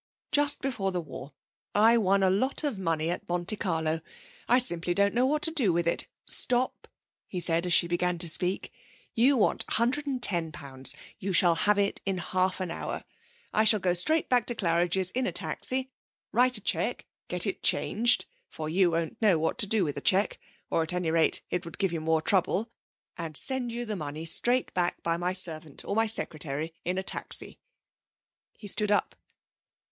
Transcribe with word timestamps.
Just 0.31 0.61
before 0.61 0.91
the 0.91 0.99
war 0.99 1.31
I 1.75 1.95
won 1.95 2.23
a 2.23 2.31
lot 2.31 2.63
of 2.63 2.79
money 2.79 3.11
at 3.11 3.29
Monte 3.29 3.55
Carlo. 3.55 4.01
I 4.49 4.57
simply 4.57 4.95
don't 4.95 5.13
know 5.13 5.27
what 5.27 5.43
to 5.43 5.51
do 5.51 5.71
with 5.71 5.85
it. 5.85 6.07
Stop!' 6.25 6.87
he 7.27 7.39
said, 7.39 7.67
as 7.67 7.73
she 7.73 7.85
began 7.87 8.17
to 8.17 8.27
speak. 8.27 8.73
'You 9.13 9.37
want 9.37 9.63
a 9.67 9.73
hundred 9.73 10.07
and 10.07 10.19
ten 10.19 10.51
pounds. 10.51 10.95
You 11.19 11.33
shall 11.33 11.53
have 11.53 11.77
it 11.77 12.01
in 12.03 12.17
half 12.17 12.59
an 12.59 12.71
hour. 12.71 13.03
I 13.53 13.63
shall 13.63 13.79
go 13.79 13.93
straight 13.93 14.27
back 14.27 14.47
to 14.47 14.55
Claridge's 14.55 15.11
in 15.11 15.27
a 15.27 15.31
taxi, 15.31 15.91
write 16.31 16.57
a 16.57 16.61
cheque, 16.61 17.05
get 17.27 17.45
it 17.45 17.61
changed 17.61 18.25
for 18.49 18.67
you 18.67 18.89
won't 18.89 19.21
know 19.21 19.37
what 19.37 19.59
to 19.59 19.67
do 19.67 19.83
with 19.83 19.97
a 19.97 20.01
cheque, 20.01 20.39
or 20.71 20.81
at 20.81 20.93
any 20.93 21.11
rate 21.11 21.43
it 21.51 21.63
would 21.63 21.77
give 21.77 21.93
you 21.93 22.01
more 22.01 22.23
trouble 22.23 22.71
and 23.19 23.37
send 23.37 23.71
you 23.71 23.85
the 23.85 23.95
money 23.95 24.25
straight 24.25 24.73
back 24.73 25.03
by 25.03 25.15
my 25.15 25.31
servant 25.33 25.85
or 25.85 25.95
my 25.95 26.07
secretary 26.07 26.73
in 26.83 26.97
a 26.97 27.03
taxi.' 27.03 27.59
He 28.57 28.67
stood 28.67 28.89
up. 28.91 29.13